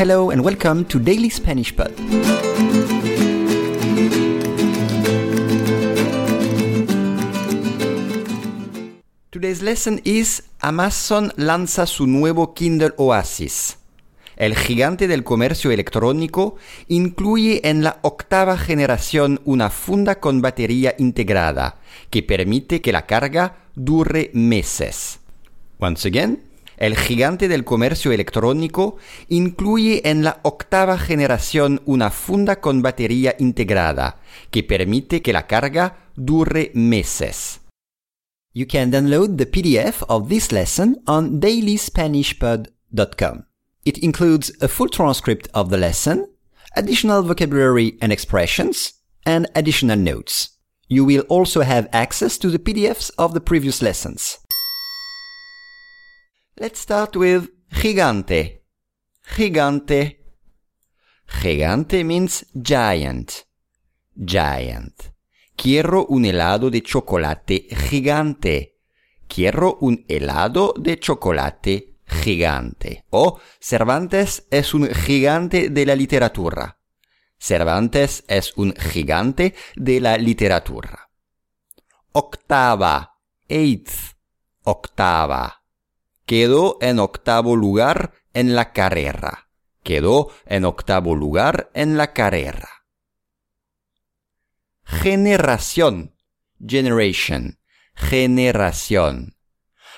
[0.00, 1.92] Hello and welcome to Daily Spanish Pod.
[9.30, 13.76] Today's lesson is Amazon lanza su nuevo Kindle Oasis.
[14.36, 16.56] El gigante del comercio electrónico
[16.88, 23.66] incluye en la octava generación una funda con batería integrada que permite que la carga
[23.74, 25.20] dure meses.
[25.78, 26.49] Once again,
[26.80, 28.96] el gigante del comercio electrónico
[29.28, 34.18] incluye en la octava generación una funda con batería integrada
[34.50, 37.60] que permite que la carga dure meses.
[38.52, 43.46] You can download the PDF of this lesson on dailyspanishpod.com.
[43.84, 46.26] It includes a full transcript of the lesson,
[46.74, 48.94] additional vocabulary and expressions,
[49.24, 50.58] and additional notes.
[50.88, 54.40] You will also have access to the PDFs of the previous lessons.
[56.60, 58.66] Let's start with gigante.
[59.34, 60.34] Gigante.
[61.26, 63.46] Gigante means giant.
[64.12, 65.14] Giant.
[65.56, 68.76] Quiero un helado de chocolate gigante.
[69.26, 73.06] Quiero un helado de chocolate gigante.
[73.08, 76.78] O Cervantes es un gigante de la literatura.
[77.38, 81.08] Cervantes es un gigante de la literatura.
[82.12, 83.16] Octava.
[83.48, 84.14] Eighth.
[84.64, 85.59] Octava.
[86.30, 89.48] Quedó en octavo lugar en la carrera.
[89.82, 92.80] Quedó en octavo lugar en la carrera
[94.90, 96.16] generación,
[96.58, 97.58] generation,
[97.94, 99.36] generación.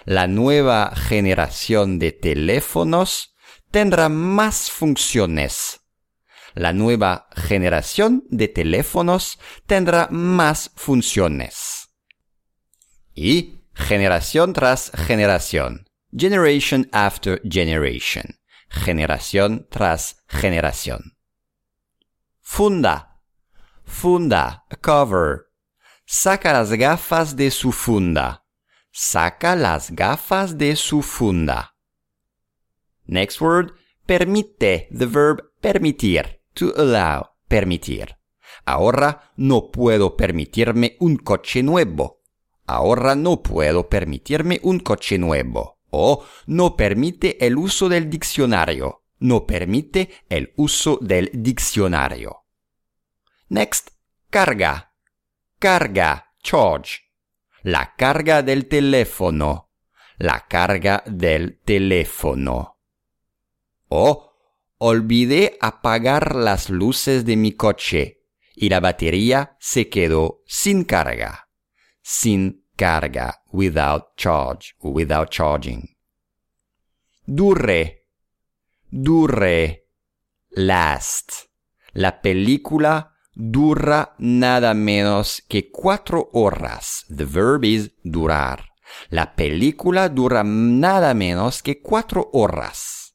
[0.05, 3.35] La nueva generación de teléfonos
[3.71, 5.81] tendrá más funciones.
[6.55, 11.89] La nueva generación de teléfonos tendrá más funciones.
[13.15, 15.87] Y generación tras generación.
[16.15, 18.39] Generation after generation.
[18.69, 21.17] Generación tras generación.
[22.41, 23.13] Funda
[23.85, 25.47] Funda, cover.
[26.07, 28.45] Saca las gafas de su funda.
[28.91, 31.77] Saca las gafas de su funda.
[33.07, 33.73] Next word,
[34.07, 38.17] permite, the verb permitir, to allow, permitir.
[38.65, 42.23] Ahora no puedo permitirme un coche nuevo.
[42.67, 45.82] Ahora no puedo permitirme un coche nuevo.
[45.95, 49.05] O no permite el uso del diccionario.
[49.19, 52.47] No permite el uso del diccionario.
[53.49, 53.91] Next,
[54.31, 54.95] carga.
[55.59, 57.03] Carga, charge.
[57.63, 59.71] La carga del teléfono.
[60.17, 62.79] La carga del teléfono.
[63.89, 64.33] O
[64.79, 68.23] olvidé apagar las luces de mi coche
[68.55, 71.51] y la batería se quedó sin carga.
[72.01, 75.89] Sin carga, without charge, without charging.
[77.25, 78.09] Dure.
[78.91, 79.85] Dure.
[80.51, 81.33] Last.
[81.93, 87.05] La película dura nada menos que cuatro horas.
[87.09, 88.65] The verb is durar.
[89.11, 93.15] La película dura nada menos que cuatro horas.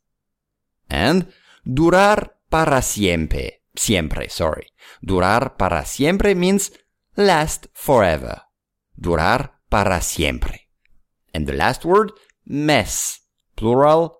[0.88, 1.28] And
[1.66, 3.66] durar para siempre.
[3.76, 4.68] Siempre, sorry.
[5.02, 6.72] Durar para siempre means
[7.16, 8.44] last forever.
[8.96, 10.70] Durar para siempre.
[11.34, 12.12] And the last word,
[12.46, 13.22] mes.
[13.56, 14.14] Plural,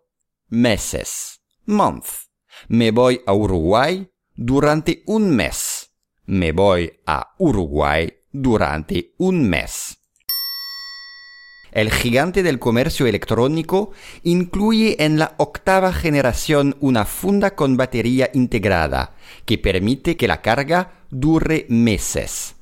[0.50, 1.42] meses.
[1.66, 2.28] Month.
[2.68, 5.88] Me voy a Uruguay durante un mes
[6.28, 9.98] me voy a Uruguay durante un mes.
[11.72, 13.92] El gigante del comercio electrónico
[14.24, 19.16] incluye en la octava generación una funda con batería integrada
[19.46, 22.57] que permite que la carga dure meses.